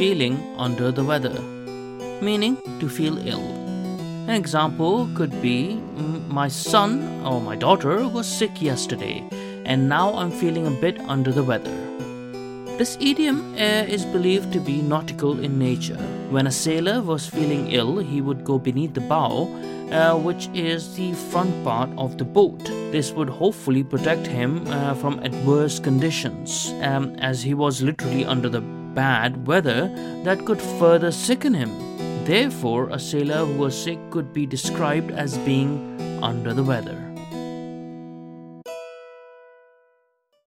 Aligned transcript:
feeling 0.00 0.36
under 0.56 0.90
the 0.90 1.04
weather, 1.04 1.38
meaning 2.22 2.56
to 2.80 2.88
feel 2.88 3.18
ill. 3.28 3.42
An 4.28 4.36
example 4.42 4.94
could 5.14 5.34
be 5.42 5.56
"Mm, 5.96 6.28
My 6.38 6.48
son 6.48 6.94
or 7.30 7.38
my 7.48 7.56
daughter 7.64 7.96
was 8.14 8.38
sick 8.38 8.62
yesterday, 8.62 9.16
and 9.66 9.90
now 9.90 10.06
I'm 10.22 10.32
feeling 10.42 10.66
a 10.70 10.80
bit 10.84 11.02
under 11.16 11.32
the 11.38 11.44
weather. 11.50 11.76
This 12.78 12.96
idiom 13.10 13.42
uh, 13.58 13.84
is 13.96 14.06
believed 14.16 14.54
to 14.54 14.64
be 14.70 14.80
nautical 14.94 15.44
in 15.50 15.58
nature. 15.58 16.00
When 16.38 16.46
a 16.46 16.56
sailor 16.62 16.96
was 17.12 17.28
feeling 17.36 17.70
ill, 17.82 17.94
he 17.98 18.22
would 18.22 18.42
go 18.42 18.58
beneath 18.70 18.94
the 18.94 19.06
bow, 19.14 19.52
uh, 19.92 20.16
which 20.16 20.48
is 20.54 20.90
the 20.96 21.12
front 21.30 21.62
part 21.62 21.90
of 21.98 22.16
the 22.16 22.30
boat. 22.40 22.64
This 22.98 23.12
would 23.12 23.28
hopefully 23.28 23.84
protect 23.84 24.26
him 24.40 24.60
uh, 24.66 24.94
from 24.94 25.20
adverse 25.30 25.78
conditions, 25.78 26.72
um, 26.80 27.14
as 27.32 27.42
he 27.42 27.52
was 27.52 27.82
literally 27.82 28.24
under 28.24 28.48
the 28.48 28.64
bad 28.94 29.46
weather 29.46 29.88
that 30.24 30.44
could 30.46 30.60
further 30.78 31.10
sicken 31.10 31.54
him. 31.54 31.70
Therefore, 32.24 32.90
a 32.90 32.98
sailor 32.98 33.44
who 33.44 33.58
was 33.58 33.82
sick 33.82 33.98
could 34.10 34.32
be 34.32 34.46
described 34.46 35.10
as 35.10 35.38
being 35.38 36.22
under 36.22 36.54
the 36.54 36.62
weather. 36.62 37.09